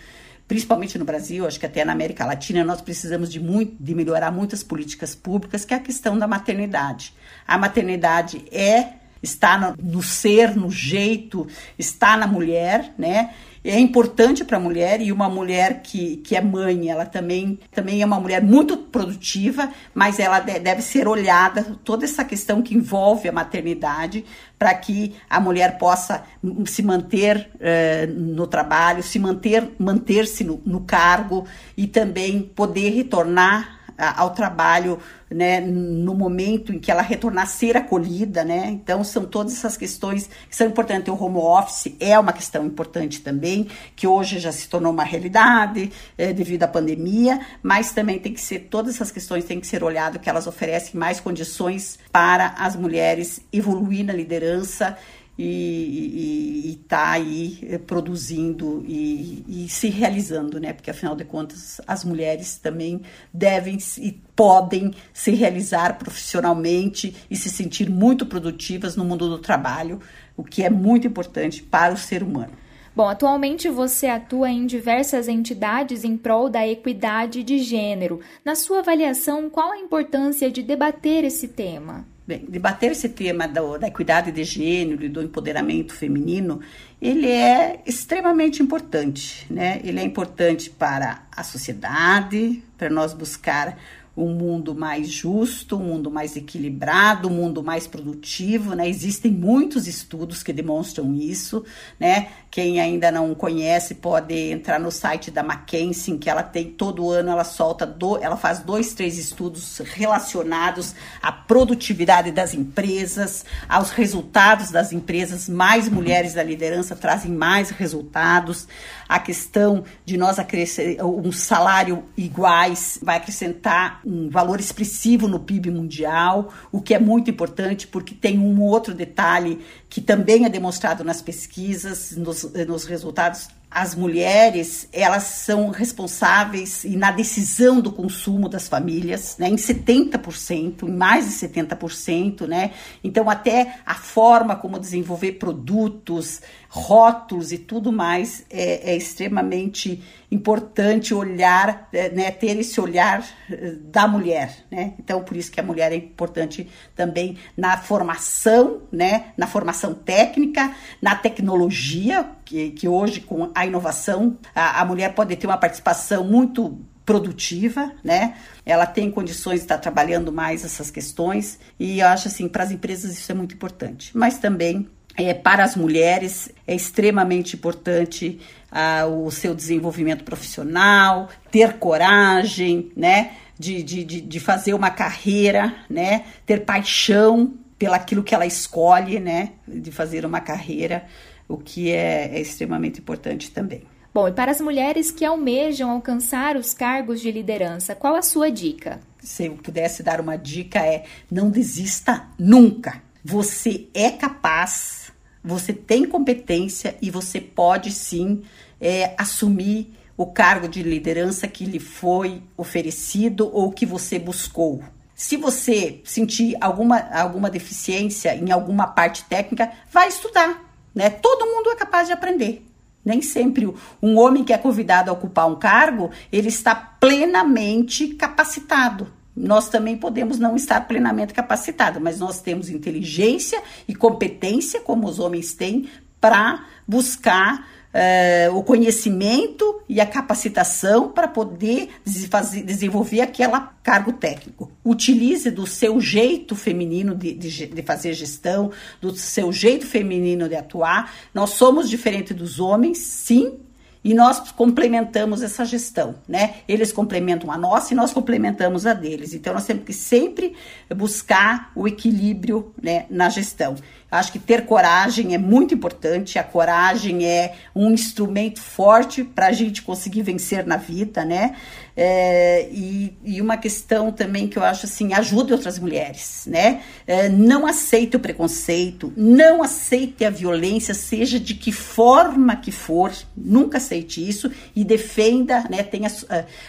principalmente 0.48 0.98
no 0.98 1.05
Brasil, 1.05 1.46
acho 1.46 1.60
que 1.60 1.66
até 1.66 1.84
na 1.84 1.93
América 1.93 2.25
Latina, 2.25 2.64
nós 2.64 2.81
precisamos 2.81 3.31
de, 3.31 3.38
muito, 3.38 3.76
de 3.78 3.94
melhorar 3.94 4.31
muitas 4.31 4.62
políticas 4.62 5.14
públicas, 5.14 5.64
que 5.64 5.75
é 5.75 5.76
a 5.76 5.81
questão 5.81 6.19
da 6.19 6.26
maternidade. 6.26 7.14
A 7.46 7.58
maternidade 7.58 8.44
é 8.50 8.94
está 9.22 9.56
no, 9.58 9.92
no 9.92 10.02
ser, 10.02 10.56
no 10.56 10.70
jeito, 10.70 11.46
está 11.78 12.16
na 12.16 12.26
mulher, 12.26 12.94
né? 12.98 13.30
é 13.64 13.78
importante 13.78 14.44
para 14.44 14.56
a 14.56 14.60
mulher 14.60 15.00
e 15.00 15.12
uma 15.12 15.28
mulher 15.28 15.82
que, 15.82 16.16
que 16.16 16.34
é 16.34 16.40
mãe, 16.40 16.90
ela 16.90 17.06
também, 17.06 17.58
também 17.70 18.02
é 18.02 18.06
uma 18.06 18.19
mulher 18.19 18.42
muito 18.42 18.76
produtiva, 18.76 19.70
mas 19.94 20.19
ela 20.19 20.40
deve 20.40 20.82
ser 20.82 21.06
olhada, 21.06 21.78
toda 21.84 22.04
essa 22.04 22.24
questão 22.24 22.60
que 22.60 22.74
envolve 22.74 23.28
a 23.28 23.32
maternidade, 23.32 24.24
para 24.58 24.74
que 24.74 25.14
a 25.30 25.38
mulher 25.38 25.78
possa 25.78 26.24
se 26.66 26.82
manter 26.82 27.50
uh, 27.54 28.12
no 28.12 28.46
trabalho, 28.48 29.02
se 29.02 29.19
manter, 29.19 29.70
manter-se 29.78 30.42
no, 30.42 30.60
no 30.66 30.80
cargo 30.80 31.46
e 31.76 31.86
também 31.86 32.42
poder 32.42 32.90
retornar 32.90 33.81
ao 33.96 34.30
trabalho 34.30 34.98
né, 35.30 35.60
no 35.60 36.14
momento 36.14 36.72
em 36.72 36.78
que 36.78 36.90
ela 36.90 37.02
retornar 37.02 37.44
a 37.44 37.46
ser 37.46 37.76
acolhida, 37.76 38.44
né? 38.44 38.68
Então 38.68 39.02
são 39.02 39.24
todas 39.24 39.54
essas 39.54 39.76
questões 39.76 40.28
que 40.48 40.54
são 40.54 40.66
importantes. 40.66 41.12
O 41.12 41.22
home 41.22 41.38
office 41.38 41.94
é 41.98 42.18
uma 42.18 42.32
questão 42.32 42.66
importante 42.66 43.20
também, 43.20 43.68
que 43.96 44.06
hoje 44.06 44.38
já 44.38 44.52
se 44.52 44.68
tornou 44.68 44.92
uma 44.92 45.04
realidade 45.04 45.90
é, 46.18 46.32
devido 46.32 46.62
à 46.64 46.68
pandemia, 46.68 47.40
mas 47.62 47.92
também 47.92 48.18
tem 48.18 48.32
que 48.32 48.40
ser 48.40 48.68
todas 48.70 48.94
essas 48.94 49.10
questões 49.10 49.44
têm 49.44 49.60
que 49.60 49.66
ser 49.66 49.82
olhado 49.82 50.18
que 50.18 50.28
elas 50.28 50.46
oferecem 50.46 50.98
mais 50.98 51.20
condições 51.20 51.98
para 52.10 52.54
as 52.58 52.76
mulheres 52.76 53.40
evoluir 53.52 54.04
na 54.04 54.12
liderança 54.12 54.96
e 55.44 56.80
está 56.82 57.12
aí 57.12 57.58
eh, 57.62 57.78
produzindo 57.78 58.84
e, 58.86 59.44
e, 59.48 59.68
se 59.68 59.88
realizando, 59.88 60.60
né? 60.60 60.72
Porque 60.72 60.90
afinal 60.90 61.16
de 61.16 61.24
contas 61.24 61.80
as 61.86 62.04
mulheres 62.04 62.56
também 62.56 63.02
devem 63.32 63.78
e 63.98 64.12
podem 64.36 64.92
se 65.12 65.30
realizar 65.32 65.98
profissionalmente 65.98 67.14
e 67.30 67.36
se 67.36 67.48
sentir 67.48 67.88
muito 67.88 68.26
produtivas 68.26 68.94
no 68.94 69.04
mundo 69.04 69.28
do 69.28 69.38
trabalho, 69.38 70.00
o 70.36 70.44
que 70.44 70.62
é 70.62 70.70
muito 70.70 71.06
importante 71.06 71.62
para 71.62 71.94
o 71.94 71.96
ser 71.96 72.22
humano. 72.22 72.52
Bom, 72.94 73.08
atualmente 73.08 73.70
você 73.70 74.06
atua 74.06 74.50
em 74.50 74.67
diversas 74.67 75.26
entidades 75.26 76.05
em 76.05 76.14
prol 76.14 76.50
da 76.50 76.69
equidade 76.69 77.43
de 77.43 77.58
gênero. 77.58 78.20
Na 78.44 78.55
sua 78.55 78.81
avaliação, 78.81 79.48
qual 79.48 79.72
a 79.72 79.78
importância 79.78 80.50
de 80.50 80.62
debater 80.62 81.24
esse 81.24 81.48
tema? 81.48 82.11
Bem, 82.24 82.44
debater 82.48 82.93
esse 82.93 83.08
tema 83.08 83.48
do, 83.48 83.79
da 83.79 83.88
equidade 83.88 84.31
de 84.31 84.44
gênero 84.44 85.05
e 85.05 85.08
do 85.08 85.20
empoderamento 85.20 85.93
feminino, 85.93 86.60
ele 87.00 87.29
é 87.29 87.82
extremamente 87.84 88.62
importante, 88.62 89.44
né? 89.50 89.81
Ele 89.82 89.98
é 89.98 90.05
importante 90.05 90.70
para 90.70 91.26
a 91.36 91.43
sociedade, 91.43 92.62
para 92.79 92.88
nós 92.88 93.12
buscar 93.12 93.76
um 94.16 94.34
mundo 94.34 94.74
mais 94.74 95.08
justo, 95.08 95.76
um 95.76 95.84
mundo 95.84 96.10
mais 96.10 96.36
equilibrado, 96.36 97.28
um 97.28 97.32
mundo 97.32 97.62
mais 97.62 97.86
produtivo, 97.86 98.74
né? 98.74 98.86
Existem 98.86 99.32
muitos 99.32 99.86
estudos 99.86 100.42
que 100.42 100.52
demonstram 100.52 101.14
isso, 101.14 101.64
né? 101.98 102.28
Quem 102.50 102.78
ainda 102.81 103.10
não 103.10 103.34
conhece 103.34 103.94
pode 103.94 104.34
entrar 104.34 104.78
no 104.78 104.90
site 104.90 105.31
da 105.31 105.40
McKinsey, 105.42 106.19
que 106.19 106.28
ela 106.28 106.42
tem 106.42 106.70
todo 106.70 107.10
ano 107.10 107.31
ela 107.31 107.44
solta, 107.44 107.86
do, 107.86 108.19
ela 108.19 108.36
faz 108.36 108.58
dois, 108.58 108.92
três 108.92 109.16
estudos 109.16 109.78
relacionados 109.78 110.94
à 111.22 111.32
produtividade 111.32 112.31
das 112.31 112.52
empresas, 112.52 113.46
aos 113.66 113.90
resultados 113.90 114.70
das 114.70 114.92
empresas. 114.92 115.48
Mais 115.48 115.88
mulheres 115.88 116.34
da 116.34 116.42
liderança 116.42 116.94
trazem 116.94 117.32
mais 117.32 117.70
resultados. 117.70 118.69
A 119.08 119.19
questão 119.19 119.84
de 120.04 120.19
nós 120.19 120.38
acrescentar 120.38 121.06
um 121.06 121.32
salário 121.32 122.04
iguais 122.16 122.98
vai 123.02 123.16
acrescentar 123.16 124.01
um 124.04 124.28
valor 124.28 124.60
expressivo 124.60 125.28
no 125.28 125.40
PIB 125.40 125.70
mundial, 125.70 126.52
o 126.70 126.80
que 126.80 126.94
é 126.94 126.98
muito 126.98 127.30
importante 127.30 127.86
porque 127.86 128.14
tem 128.14 128.38
um 128.38 128.60
outro 128.62 128.94
detalhe 128.94 129.60
que 129.88 130.00
também 130.00 130.44
é 130.44 130.48
demonstrado 130.48 131.04
nas 131.04 131.22
pesquisas, 131.22 132.16
nos 132.16 132.42
nos, 132.42 132.84
resultados, 132.84 133.48
as 133.74 133.94
mulheres 133.94 134.88
elas 134.93 135.24
são 135.24 135.70
responsáveis 135.70 136.84
na 136.84 137.10
decisão 137.10 137.81
do 137.81 137.91
consumo 137.91 138.48
das 138.48 138.69
famílias, 138.69 139.36
né, 139.38 139.48
em 139.48 139.56
70%, 139.56 140.82
em 140.82 140.91
mais 140.91 141.26
de 141.26 141.48
70%, 141.48 142.46
né? 142.46 142.72
Então 143.02 143.29
até 143.31 143.76
a 143.86 143.94
forma 143.94 144.56
como 144.56 144.79
desenvolver 144.79 145.32
produtos, 145.32 146.41
rótulos 146.69 147.52
e 147.52 147.58
tudo 147.58 147.93
mais 147.93 148.44
é, 148.50 148.93
é 148.93 148.96
extremamente 148.96 150.02
importante 150.31 151.12
olhar, 151.12 151.88
é, 151.93 152.08
né, 152.08 152.31
ter 152.31 152.58
esse 152.58 152.81
olhar 152.81 153.22
é, 153.50 153.72
da 153.84 154.08
mulher, 154.08 154.64
né? 154.70 154.94
Então 154.98 155.22
por 155.22 155.36
isso 155.36 155.50
que 155.50 155.60
a 155.60 155.62
mulher 155.62 155.93
é 155.93 155.96
importante 155.96 156.69
também 156.96 157.36
na 157.56 157.76
formação, 157.76 158.82
né, 158.91 159.32
na 159.36 159.46
formação 159.46 159.93
técnica, 159.93 160.74
na 161.00 161.14
tecnologia, 161.14 162.26
que, 162.52 162.70
que 162.72 162.86
hoje, 162.86 163.22
com 163.22 163.50
a 163.54 163.64
inovação, 163.64 164.36
a, 164.54 164.82
a 164.82 164.84
mulher 164.84 165.14
pode 165.14 165.34
ter 165.36 165.46
uma 165.46 165.56
participação 165.56 166.22
muito 166.22 166.78
produtiva, 167.02 167.90
né? 168.04 168.34
Ela 168.64 168.84
tem 168.84 169.10
condições 169.10 169.60
de 169.60 169.64
estar 169.64 169.78
trabalhando 169.78 170.30
mais 170.30 170.62
essas 170.62 170.90
questões 170.90 171.58
e 171.80 172.00
eu 172.00 172.06
acho 172.08 172.28
assim, 172.28 172.46
para 172.48 172.62
as 172.62 172.70
empresas 172.70 173.16
isso 173.16 173.32
é 173.32 173.34
muito 173.34 173.54
importante. 173.54 174.10
Mas 174.14 174.36
também 174.36 174.86
é, 175.16 175.32
para 175.32 175.64
as 175.64 175.74
mulheres 175.74 176.50
é 176.66 176.74
extremamente 176.74 177.56
importante 177.56 178.38
ah, 178.70 179.06
o 179.06 179.30
seu 179.30 179.54
desenvolvimento 179.54 180.22
profissional, 180.22 181.30
ter 181.50 181.78
coragem, 181.78 182.92
né? 182.94 183.32
De, 183.58 183.82
de, 183.82 184.04
de 184.04 184.40
fazer 184.40 184.74
uma 184.74 184.90
carreira, 184.90 185.74
né? 185.88 186.26
Ter 186.44 186.66
paixão 186.66 187.54
pelaquilo 187.78 188.22
que 188.22 188.34
ela 188.34 188.44
escolhe, 188.44 189.18
né? 189.18 189.52
De 189.66 189.90
fazer 189.90 190.26
uma 190.26 190.40
carreira, 190.40 191.06
o 191.49 191.56
que 191.56 191.91
é, 191.91 192.31
é 192.34 192.41
extremamente 192.41 193.01
importante 193.01 193.51
também. 193.51 193.82
Bom, 194.15 194.29
e 194.29 194.32
para 194.32 194.51
as 194.51 194.61
mulheres 194.61 195.11
que 195.11 195.25
almejam 195.25 195.91
alcançar 195.91 196.56
os 196.56 196.75
cargos 196.75 197.20
de 197.20 197.32
liderança, 197.32 197.94
qual 197.94 198.15
a 198.15 198.22
sua 198.22 198.51
dica? 198.51 199.01
Se 199.19 199.46
eu 199.46 199.55
pudesse 199.55 200.03
dar 200.03 200.20
uma 200.20 200.37
dica 200.37 200.81
é 200.81 201.05
não 201.31 201.51
desista 201.51 202.27
nunca. 202.39 203.03
Você 203.25 203.87
é 203.94 204.11
capaz, 204.11 205.11
você 205.43 205.72
tem 205.72 206.05
competência 206.05 206.94
e 207.01 207.11
você 207.11 207.41
pode 207.41 207.91
sim 207.91 208.43
é, 208.79 209.15
assumir 209.17 209.94
o 210.15 210.27
cargo 210.27 210.69
de 210.69 210.82
liderança 210.82 211.49
que 211.49 211.65
lhe 211.65 211.79
foi 211.79 212.43
oferecido 212.56 213.51
ou 213.53 213.72
que 213.72 213.87
você 213.87 214.19
buscou. 214.19 214.82
Se 215.15 215.37
você 215.37 216.01
sentir 216.05 216.56
alguma, 216.61 216.99
alguma 216.99 217.49
deficiência 217.49 218.34
em 218.34 218.51
alguma 218.51 218.89
parte 218.89 219.25
técnica, 219.25 219.72
vai 219.91 220.08
estudar. 220.08 220.71
Né? 220.94 221.11
Todo 221.11 221.46
mundo 221.46 221.70
é 221.70 221.77
capaz 221.77 222.06
de 222.06 222.13
aprender. 222.13 222.67
Nem 223.05 223.20
sempre 223.20 223.72
um 224.01 224.19
homem 224.19 224.44
que 224.44 224.53
é 224.53 224.58
convidado 224.58 225.11
a 225.11 225.13
ocupar 225.13 225.49
um 225.49 225.56
cargo, 225.56 226.11
ele 226.32 226.49
está 226.49 226.75
plenamente 226.75 228.08
capacitado. 228.08 229.08
Nós 229.34 229.69
também 229.69 229.96
podemos 229.96 230.39
não 230.39 230.55
estar 230.55 230.87
plenamente 230.87 231.32
capacitados, 231.32 232.01
mas 232.01 232.20
nós 232.20 232.41
temos 232.41 232.69
inteligência 232.69 233.61
e 233.89 233.94
competência, 233.94 234.81
como 234.81 235.08
os 235.08 235.19
homens 235.19 235.55
têm, 235.55 235.89
para 236.20 236.65
buscar 236.87 237.67
uh, 237.93 238.56
o 238.56 238.63
conhecimento 238.63 239.81
e 239.89 240.01
a 240.01 240.06
capacitação 240.06 241.08
para 241.08 241.29
poder 241.29 241.91
fazer, 242.31 242.63
desenvolver 242.63 243.20
aquele 243.20 243.53
cargo 243.82 244.13
técnico. 244.13 244.70
Utilize 244.84 245.51
do 245.51 245.67
seu 245.67 246.01
jeito 246.01 246.55
feminino 246.56 247.15
de, 247.15 247.34
de, 247.34 247.67
de, 247.67 247.82
fazer 247.82 248.15
gestão, 248.15 248.70
do 249.01 249.15
seu 249.15 249.53
jeito 249.53 249.87
feminino 249.87 250.49
de 250.49 250.56
atuar. 250.56 251.13
Nós 251.34 251.51
somos 251.51 251.89
diferentes 251.89 252.34
dos 252.37 252.58
homens, 252.58 252.99
sim, 252.99 253.58
e 254.05 254.15
nós 254.15 254.51
complementamos 254.51 255.43
essa 255.43 255.65
gestão, 255.65 256.17
né? 256.27 256.56
Eles 256.67 256.91
complementam 256.91 257.53
a 257.53 257.56
nossa 257.56 257.93
e 257.93 257.96
nós 257.96 258.13
complementamos 258.13 258.84
a 258.84 258.94
deles. 258.94 259.32
Então 259.32 259.55
nós 259.55 259.65
temos 259.65 259.84
que 259.84 259.93
sempre 259.93 260.56
buscar 260.94 261.70
o 261.77 261.87
equilíbrio, 261.87 262.75
né, 262.82 263.06
na 263.08 263.29
gestão. 263.29 263.77
Acho 264.12 264.31
que 264.31 264.38
ter 264.38 264.66
coragem 264.66 265.34
é 265.34 265.38
muito 265.38 265.72
importante. 265.72 266.38
A 266.38 266.44
coragem 266.44 267.24
é 267.24 267.54
um 267.74 267.90
instrumento 267.90 268.60
forte 268.60 269.24
para 269.24 269.46
a 269.46 269.52
gente 269.52 269.81
conseguir 269.81 270.20
vencer 270.20 270.66
na 270.66 270.76
vida, 270.76 271.24
né? 271.24 271.56
É, 271.96 272.69
e, 272.70 273.16
e, 273.24 273.40
uma 273.40 273.56
questão 273.56 274.12
também 274.12 274.48
que 274.48 274.58
eu 274.58 274.64
acho 274.64 274.84
assim, 274.84 275.14
ajude 275.14 275.52
outras 275.54 275.78
mulheres, 275.78 276.44
né? 276.46 276.82
É, 277.06 277.31
não 277.31 277.66
aceite 277.66 278.16
o 278.16 278.20
preconceito, 278.20 279.10
não 279.16 279.62
aceite 279.62 280.26
a 280.26 280.31
violência, 280.31 280.92
seja 280.92 281.40
de 281.40 281.54
que 281.54 281.72
forma 281.72 282.56
que 282.56 282.70
for, 282.70 283.12
nunca 283.34 283.78
aceite 283.78 284.26
isso 284.26 284.50
e 284.76 284.84
defenda, 284.84 285.64
né? 285.70 285.82
Tenha, 285.82 286.10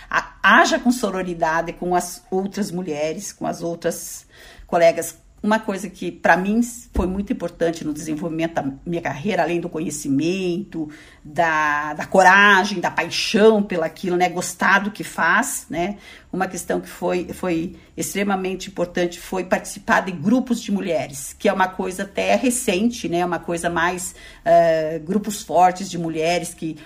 a, 0.10 0.34
haja 0.42 0.80
com 0.80 0.92
sororidade 0.92 1.74
com 1.74 1.94
as 1.94 2.24
outras 2.32 2.72
mulheres, 2.72 3.34
com 3.34 3.46
as 3.46 3.62
outras 3.62 4.26
colegas 4.66 5.23
uma 5.44 5.60
coisa 5.60 5.90
que 5.90 6.10
para 6.10 6.38
mim 6.38 6.62
foi 6.94 7.06
muito 7.06 7.34
importante 7.34 7.84
no 7.84 7.94
desenvolvimento 7.94 8.54
da 8.54 8.66
minha 8.86 9.02
carreira, 9.02 9.44
além 9.44 9.60
do 9.60 9.68
conhecimento, 9.68 10.90
da, 11.22 11.94
da 11.94 12.06
coragem, 12.06 12.80
da 12.80 12.90
paixão 12.90 13.62
pelaquilo, 13.62 14.16
né, 14.16 14.30
gostar 14.30 14.80
do 14.80 14.90
que 14.90 15.04
faz, 15.04 15.66
né, 15.70 15.98
uma 16.32 16.48
questão 16.48 16.80
que 16.80 16.88
foi, 16.88 17.28
foi 17.34 17.76
extremamente 17.96 18.70
importante 18.70 19.20
foi 19.20 19.44
participar 19.44 20.00
de 20.00 20.14
grupos 20.14 20.62
de 20.62 20.72
mulheres, 20.72 21.36
que 21.38 21.50
é 21.50 21.54
uma 21.54 21.68
coisa 21.68 22.04
até 22.04 22.36
recente, 22.36 23.10
né, 23.10 23.26
uma 23.26 23.40
coisa 23.40 23.70
mais 23.70 24.16
uh, 24.46 25.00
grupos 25.04 25.44
fortes 25.44 25.90
de 25.90 25.98
mulheres 25.98 26.54
que, 26.54 26.78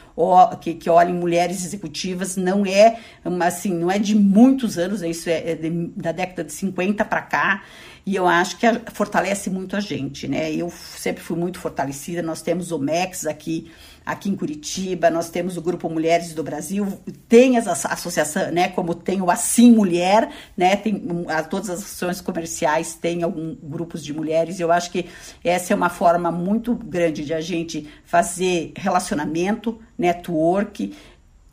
que, 0.62 0.74
que 0.74 0.90
olhem 0.90 1.14
mulheres 1.14 1.64
executivas, 1.64 2.36
não 2.36 2.66
é 2.66 3.00
assim, 3.46 3.72
não 3.72 3.92
é 3.92 4.00
de 4.00 4.16
muitos 4.16 4.80
anos, 4.80 5.02
né, 5.02 5.10
isso 5.10 5.30
é, 5.30 5.52
é 5.52 5.56
de, 5.56 5.70
da 5.96 6.12
década 6.12 6.44
de 6.44 6.52
50 6.52 7.06
para 7.06 7.22
cá, 7.22 7.64
e 8.08 8.16
eu 8.16 8.26
acho 8.26 8.56
que 8.58 8.66
a, 8.66 8.80
fortalece 8.94 9.50
muito 9.50 9.76
a 9.76 9.82
gente, 9.82 10.30
né? 10.30 10.50
Eu 10.50 10.70
sempre 10.70 11.22
fui 11.22 11.36
muito 11.36 11.60
fortalecida. 11.60 12.22
Nós 12.22 12.42
temos 12.42 12.72
o 12.72 12.80
MEX 12.80 13.26
aqui, 13.26 13.70
aqui 14.06 14.30
em 14.30 14.36
Curitiba, 14.38 15.10
nós 15.10 15.30
temos 15.30 15.58
o 15.58 15.62
Grupo 15.62 15.90
Mulheres 15.90 16.34
do 16.34 16.42
Brasil, 16.42 17.02
tem 17.28 17.58
as 17.58 17.68
associações, 17.68 18.54
né? 18.54 18.70
Como 18.70 18.96
tem 18.96 19.22
o 19.22 19.30
Assim 19.30 19.72
Mulher, 19.72 20.30
né? 20.56 20.78
Tem 20.78 21.04
a, 21.28 21.44
todas 21.44 21.70
as 21.70 21.80
associações 21.80 22.22
comerciais 22.22 22.96
têm 22.96 23.24
alguns 23.24 23.58
grupos 23.62 24.02
de 24.02 24.14
mulheres. 24.14 24.62
Eu 24.62 24.72
acho 24.72 24.90
que 24.90 25.08
essa 25.44 25.74
é 25.74 25.76
uma 25.76 25.90
forma 25.90 26.32
muito 26.32 26.76
grande 26.76 27.26
de 27.26 27.34
a 27.34 27.42
gente 27.42 27.90
fazer 28.06 28.72
relacionamento, 28.78 29.82
network 29.98 30.96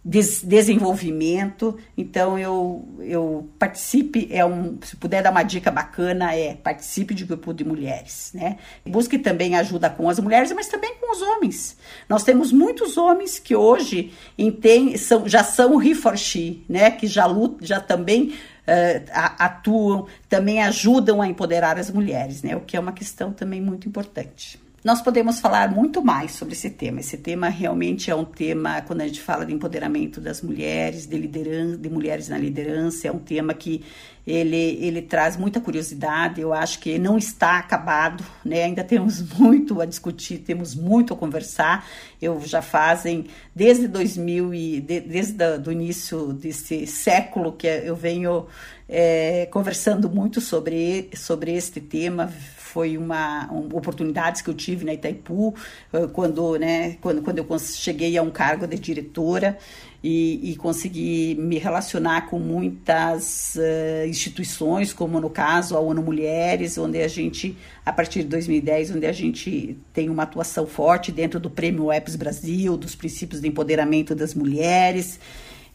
des 0.05 0.43
desenvolvimento. 0.43 1.79
Então 1.97 2.39
eu, 2.39 2.87
eu 3.01 3.49
participe, 3.59 4.29
é 4.31 4.45
um, 4.45 4.79
se 4.83 4.97
puder 4.97 5.23
dar 5.23 5.31
uma 5.31 5.43
dica 5.43 5.71
bacana, 5.71 6.35
é 6.35 6.55
participe 6.55 7.15
de 7.15 7.25
grupo 7.25 7.55
de 7.55 7.65
mulheres, 7.65 8.31
né? 8.35 8.59
Busque 8.85 9.19
também 9.19 9.57
ajuda 9.57 9.89
com 9.89 10.09
as 10.09 10.19
mulheres, 10.19 10.53
mas 10.53 10.69
também 10.69 10.95
com 11.01 11.11
os 11.11 11.23
homens. 11.23 11.77
Nós 12.09 12.23
temos 12.23 12.53
muitos 12.53 12.99
homens 12.99 13.39
que 13.39 13.57
hoje 13.57 14.13
entendem, 14.37 14.97
são, 14.99 15.27
já 15.27 15.43
são 15.43 15.81
she, 16.17 16.63
né? 16.69 16.91
Que 16.91 17.07
já 17.07 17.25
lutam, 17.25 17.67
já 17.67 17.81
também 17.81 18.35
Uh, 18.65 19.05
atuam, 19.13 20.07
também 20.27 20.63
ajudam 20.63 21.21
a 21.21 21.29
empoderar 21.29 21.79
as 21.79 21.91
mulheres, 21.91 22.43
né? 22.43 22.57
O 22.57 22.63
que 22.63 22.79
é 22.79 22.81
uma 22.81 22.93
questão 22.93 23.31
também 23.31 23.61
muito 23.61 23.87
importante. 23.87 24.59
Nós 24.85 25.01
podemos 25.01 25.41
falar 25.41 25.71
muito 25.71 26.05
mais 26.05 26.33
sobre 26.33 26.53
esse 26.53 26.69
tema. 26.69 27.01
Esse 27.01 27.17
tema 27.17 27.49
realmente 27.49 28.11
é 28.11 28.15
um 28.15 28.23
tema, 28.23 28.83
quando 28.83 29.01
a 29.01 29.07
gente 29.07 29.23
fala 29.23 29.47
de 29.47 29.51
empoderamento 29.55 30.21
das 30.21 30.43
mulheres, 30.43 31.07
de 31.07 31.17
liderança, 31.17 31.79
de 31.79 31.89
mulheres 31.89 32.29
na 32.29 32.37
liderança, 32.37 33.09
é 33.09 33.11
um 33.11 33.19
tema 33.19 33.55
que 33.55 33.83
ele, 34.27 34.79
ele 34.85 35.01
traz 35.01 35.39
muita 35.39 35.59
curiosidade. 35.59 36.39
Eu 36.39 36.53
acho 36.53 36.81
que 36.81 36.99
não 36.99 37.17
está 37.17 37.59
acabado, 37.59 38.23
né? 38.45 38.65
Ainda 38.65 38.85
temos 38.85 39.23
muito 39.41 39.81
a 39.81 39.87
discutir, 39.87 40.41
temos 40.41 40.75
muito 40.75 41.15
a 41.15 41.17
conversar. 41.17 41.89
Eu 42.21 42.39
já 42.45 42.61
fazem 42.61 43.25
desde 43.55 43.89
2000 43.89 44.53
e 44.53 44.81
de, 44.83 45.01
desde 45.01 45.45
o 45.67 45.73
início 45.73 46.31
desse 46.35 46.87
século 46.87 47.53
que 47.53 47.67
eu 47.67 47.97
venho 47.97 48.49
é, 48.89 49.47
conversando 49.47 50.11
muito 50.11 50.41
sobre 50.41 51.11
sobre 51.15 51.53
este 51.53 51.81
tema 51.81 52.31
foi 52.75 52.99
uma, 52.99 53.47
uma 53.53 53.77
oportunidades 53.77 54.43
que 54.43 54.51
eu 54.51 54.55
tive 54.55 54.85
na 54.85 54.93
Itaipu 54.93 55.55
eh, 55.93 56.09
quando, 56.13 56.59
né, 56.59 56.97
quando, 57.01 57.23
quando 57.23 57.39
eu 57.39 57.59
cheguei 57.61 58.19
a 58.19 58.23
um 58.23 58.33
cargo 58.33 58.67
de 58.67 58.77
diretora 58.77 59.57
e, 60.03 60.51
e 60.51 60.57
consegui 60.57 61.37
me 61.39 61.57
relacionar 61.57 62.27
com 62.29 62.39
muitas 62.41 63.55
uh, 63.55 64.07
instituições, 64.07 64.93
como 64.93 65.19
no 65.19 65.31
caso 65.31 65.77
a 65.77 65.81
ONU 65.81 66.03
Mulheres, 66.03 66.77
onde 66.77 67.01
a 67.01 67.09
gente, 67.09 67.57
a 67.87 67.93
partir 67.93 68.23
de 68.25 68.29
2010, 68.29 68.91
onde 68.91 69.07
a 69.07 69.13
gente 69.13 69.79
tem 69.95 70.11
uma 70.11 70.25
atuação 70.25 70.67
forte 70.67 71.11
dentro 71.11 71.41
do 71.41 71.49
Prêmio 71.49 71.91
EPS 71.91 72.17
Brasil, 72.17 72.77
dos 72.77 72.95
princípios 72.95 73.41
de 73.41 73.49
empoderamento 73.49 74.15
das 74.15 74.35
mulheres. 74.35 75.19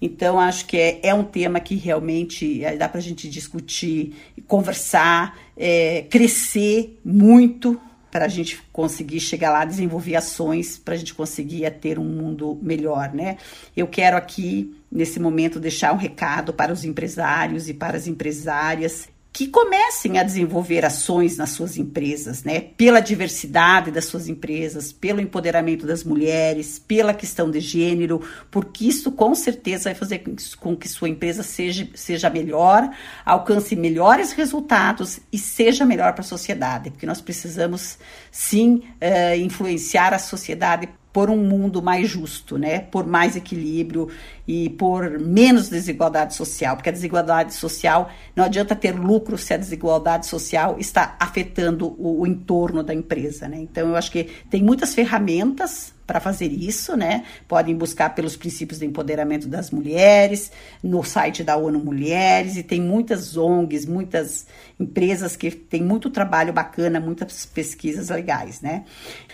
Então, 0.02 0.40
acho 0.40 0.66
que 0.66 0.78
é, 0.78 1.00
é 1.04 1.14
um 1.14 1.24
tema 1.24 1.60
que 1.60 1.76
realmente 1.76 2.64
é, 2.64 2.78
dá 2.78 2.88
para 2.88 3.00
a 3.00 3.04
gente 3.04 3.30
discutir, 3.30 4.16
conversar, 4.48 5.38
é, 5.58 6.04
crescer 6.10 7.00
muito 7.04 7.80
para 8.12 8.26
a 8.26 8.30
gente 8.30 8.62
conseguir 8.74 9.20
chegar 9.20 9.52
lá, 9.52 9.66
desenvolver 9.66 10.16
ações 10.16 10.78
para 10.78 10.96
a 10.96 10.98
gente 10.98 11.14
conseguir 11.14 11.70
ter 11.80 12.00
um 12.00 12.06
mundo 12.06 12.58
melhor, 12.62 13.14
né? 13.14 13.38
Eu 13.78 13.88
quero 13.88 14.18
aqui, 14.18 14.76
nesse 14.92 15.20
momento, 15.20 15.60
deixar 15.60 15.94
um 15.94 15.98
recado 15.98 16.52
para 16.52 16.74
os 16.74 16.84
empresários 16.84 17.70
e 17.70 17.74
para 17.74 17.98
as 17.98 18.08
empresárias 18.08 19.08
que 19.40 19.48
comecem 19.48 20.20
a 20.20 20.24
desenvolver 20.24 20.84
ações 20.84 21.38
nas 21.38 21.52
suas 21.52 21.78
empresas, 21.78 22.44
né? 22.44 22.60
Pela 22.60 23.00
diversidade 23.00 23.90
das 23.90 24.04
suas 24.04 24.28
empresas, 24.28 24.92
pelo 24.92 25.22
empoderamento 25.22 25.88
das 25.88 26.04
mulheres, 26.04 26.78
pela 26.78 27.14
questão 27.14 27.50
de 27.50 27.62
gênero, 27.62 28.22
porque 28.52 28.84
isso 28.84 29.14
com 29.14 29.34
certeza 29.34 29.86
vai 29.86 29.96
fazer 29.96 30.26
com 30.60 30.76
que 30.76 30.90
sua 30.90 31.08
empresa 31.08 31.42
seja, 31.42 31.88
seja 31.96 32.30
melhor, 32.30 32.94
alcance 33.24 33.78
melhores 33.78 34.34
resultados 34.34 35.22
e 35.32 35.38
seja 35.38 35.86
melhor 35.86 36.12
para 36.12 36.22
a 36.22 36.28
sociedade, 36.28 36.92
porque 36.92 37.06
nós 37.06 37.22
precisamos 37.22 37.98
sim 38.30 38.84
uh, 39.02 39.40
influenciar 39.40 40.14
a 40.14 40.20
sociedade 40.20 40.90
por 41.12 41.30
um 41.30 41.38
mundo 41.38 41.82
mais 41.82 42.08
justo, 42.08 42.58
né? 42.58 42.80
Por 42.80 43.06
mais 43.06 43.36
equilíbrio 43.36 44.10
e 44.48 44.70
por 44.70 45.20
menos 45.20 45.70
desigualdade 45.70 46.36
social, 46.36 46.76
porque 46.76 46.90
a 46.90 46.94
desigualdade 46.94 47.54
social 47.54 48.10
não 48.36 48.46
adianta 48.46 48.76
ter 48.76 48.92
lucro 48.92 49.38
se 49.38 49.54
a 49.54 49.58
desigualdade 49.58 50.28
social 50.28 50.78
está 50.80 51.16
afetando 51.20 51.88
o, 51.98 52.22
o 52.22 52.28
entorno 52.28 52.84
da 52.84 52.94
empresa, 52.94 53.48
né? 53.48 53.58
Então 53.60 53.90
eu 53.90 53.96
acho 53.96 54.12
que 54.12 54.26
tem 54.50 54.62
muitas 54.62 54.94
ferramentas 54.94 55.94
para 56.10 56.20
fazer 56.20 56.48
isso, 56.48 56.98
né? 56.98 57.24
Podem 57.48 57.76
buscar 57.76 58.16
pelos 58.16 58.36
princípios 58.36 58.80
de 58.80 58.86
empoderamento 58.88 59.48
das 59.48 59.70
mulheres 59.70 60.52
no 60.82 61.04
site 61.04 61.44
da 61.44 61.56
ONU 61.56 61.78
Mulheres 61.78 62.58
e 62.58 62.64
tem 62.64 62.82
muitas 62.82 63.38
ONGs, 63.38 63.86
muitas 63.86 64.48
empresas 64.80 65.36
que 65.36 65.52
têm 65.52 65.84
muito 65.84 66.10
trabalho 66.10 66.52
bacana, 66.52 67.00
muitas 67.00 67.46
pesquisas 67.46 68.10
legais, 68.10 68.60
né? 68.60 68.86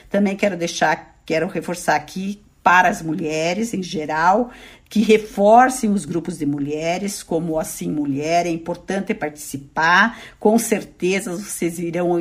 Também 0.09 0.35
quero 0.35 0.57
deixar 0.57 1.15
Quero 1.25 1.47
reforçar 1.47 1.95
aqui 1.95 2.44
para 2.65 2.89
as 2.89 2.99
mulheres 2.99 3.75
em 3.75 3.83
geral, 3.83 4.49
que 4.89 4.99
reforcem 5.01 5.91
os 5.91 6.03
grupos 6.03 6.39
de 6.39 6.47
mulheres, 6.47 7.21
como 7.21 7.59
Assim 7.59 7.91
Mulher, 7.91 8.47
é 8.47 8.49
importante 8.49 9.13
participar, 9.13 10.19
com 10.39 10.57
certeza 10.57 11.31
vocês 11.35 11.77
irão 11.77 12.17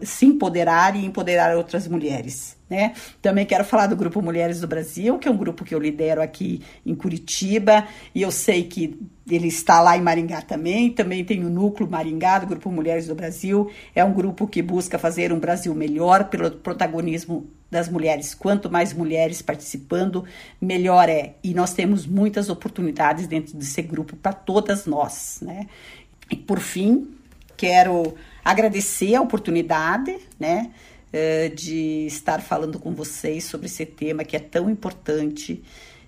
se 0.00 0.24
empoderar 0.24 0.96
e 0.96 1.04
empoderar 1.04 1.54
outras 1.54 1.86
mulheres. 1.86 2.56
Né? 2.70 2.94
Também 3.20 3.44
quero 3.44 3.66
falar 3.66 3.86
do 3.86 3.94
Grupo 3.94 4.22
Mulheres 4.22 4.62
do 4.62 4.66
Brasil, 4.66 5.18
que 5.18 5.28
é 5.28 5.30
um 5.30 5.36
grupo 5.36 5.62
que 5.62 5.74
eu 5.74 5.78
lidero 5.78 6.22
aqui 6.22 6.62
em 6.86 6.94
Curitiba, 6.94 7.86
e 8.14 8.22
eu 8.22 8.30
sei 8.30 8.62
que 8.62 8.98
ele 9.34 9.48
está 9.48 9.80
lá 9.80 9.96
em 9.96 10.02
Maringá 10.02 10.42
também. 10.42 10.90
Também 10.90 11.24
tem 11.24 11.44
o 11.44 11.50
Núcleo 11.50 11.88
Maringá, 11.88 12.38
do 12.38 12.46
Grupo 12.46 12.70
Mulheres 12.70 13.06
do 13.06 13.14
Brasil. 13.14 13.70
É 13.94 14.04
um 14.04 14.12
grupo 14.12 14.46
que 14.46 14.60
busca 14.60 14.98
fazer 14.98 15.32
um 15.32 15.38
Brasil 15.38 15.74
melhor 15.74 16.24
pelo 16.24 16.50
protagonismo 16.50 17.46
das 17.70 17.88
mulheres. 17.88 18.34
Quanto 18.34 18.70
mais 18.70 18.92
mulheres 18.92 19.40
participando, 19.40 20.24
melhor 20.60 21.08
é. 21.08 21.34
E 21.42 21.54
nós 21.54 21.72
temos 21.72 22.06
muitas 22.06 22.50
oportunidades 22.50 23.26
dentro 23.26 23.56
desse 23.56 23.80
grupo 23.80 24.16
para 24.16 24.32
todas 24.32 24.84
nós. 24.84 25.38
Né? 25.40 25.66
E 26.30 26.36
por 26.36 26.60
fim, 26.60 27.08
quero 27.56 28.14
agradecer 28.44 29.14
a 29.14 29.22
oportunidade, 29.22 30.18
né? 30.38 30.70
Eh, 31.14 31.50
de 31.50 32.06
estar 32.06 32.40
falando 32.40 32.78
com 32.78 32.94
vocês 32.94 33.44
sobre 33.44 33.66
esse 33.66 33.84
tema 33.84 34.24
que 34.24 34.34
é 34.34 34.38
tão 34.38 34.70
importante 34.70 35.62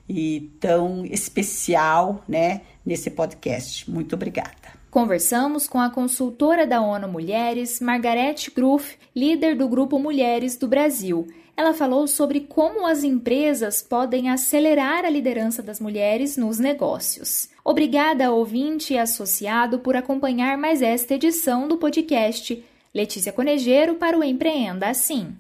e 0.09 0.51
tão 0.61 1.05
especial, 1.07 2.23
né, 2.29 2.63
nesse 2.85 3.11
podcast. 3.11 3.91
Muito 3.91 4.15
obrigada. 4.15 4.75
Conversamos 4.91 5.67
com 5.67 5.81
a 5.81 5.91
consultora 5.91 6.67
da 6.67 6.81
ONU 6.81 7.09
Mulheres, 7.09 7.81
Margarete 7.81 8.51
Gruff, 8.51 8.97
líder 9.15 9.57
do 9.57 9.69
Grupo 9.69 9.99
Mulheres 9.99 10.57
do 10.57 10.69
Brasil. 10.69 11.27
Ela 11.57 11.73
falou 11.73 12.07
sobre 12.07 12.41
como 12.41 12.87
as 12.87 13.05
empresas 13.05 13.83
podem 13.83 14.29
acelerar 14.29 15.05
a 15.05 15.11
liderança 15.11 15.63
das 15.63 15.81
mulheres 15.81 16.37
nos 16.37 16.59
negócios. 16.59 17.49
Obrigada, 17.65 18.31
ouvinte 18.33 18.95
e 18.95 18.99
associado, 18.99 19.79
por 19.79 19.97
acompanhar 19.97 20.59
mais 20.59 20.83
esta 20.83 21.15
edição 21.15 21.67
do 21.67 21.77
podcast. 21.77 22.63
Letícia 22.95 23.33
Conejeiro 23.33 23.97
para 23.97 24.17
o 24.17 24.23
Empreenda 24.23 24.89
Assim. 24.89 25.35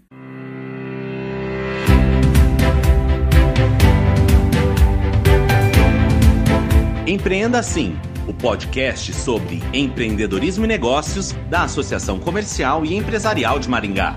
Empreenda 7.06 7.58
Assim, 7.58 7.98
o 8.26 8.32
podcast 8.32 9.12
sobre 9.12 9.62
empreendedorismo 9.74 10.64
e 10.64 10.68
negócios 10.68 11.32
da 11.50 11.64
Associação 11.64 12.18
Comercial 12.18 12.82
e 12.82 12.94
Empresarial 12.94 13.58
de 13.58 13.68
Maringá. 13.68 14.16